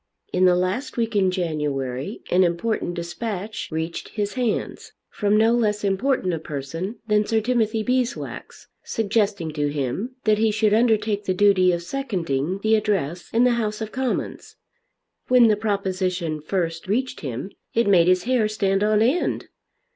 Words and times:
In 0.33 0.45
the 0.45 0.55
last 0.55 0.97
week 0.97 1.15
in 1.15 1.29
January 1.29 2.23
an 2.31 2.43
important 2.43 2.95
despatch 2.95 3.69
reached 3.71 4.07
his 4.09 4.33
hands, 4.33 4.93
from 5.11 5.37
no 5.37 5.53
less 5.53 5.83
important 5.83 6.33
a 6.33 6.39
person 6.39 6.95
than 7.05 7.23
Sir 7.27 7.39
Timothy 7.39 7.83
Beeswax, 7.83 8.67
suggesting 8.83 9.51
to 9.53 9.67
him 9.67 10.15
that 10.23 10.39
he 10.39 10.49
should 10.49 10.73
undertake 10.73 11.25
the 11.25 11.35
duty 11.35 11.71
of 11.71 11.83
seconding 11.83 12.61
the 12.63 12.73
address 12.73 13.29
in 13.31 13.43
the 13.43 13.51
House 13.61 13.79
of 13.79 13.91
Commons. 13.91 14.55
When 15.27 15.49
the 15.49 15.55
proposition 15.55 16.41
first 16.41 16.87
reached 16.87 17.19
him 17.19 17.51
it 17.75 17.85
made 17.87 18.07
his 18.07 18.23
hair 18.23 18.47
stand 18.47 18.83
on 18.83 19.03
end. 19.03 19.49